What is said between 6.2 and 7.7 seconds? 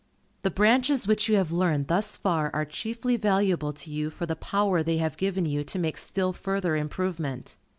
further improvement.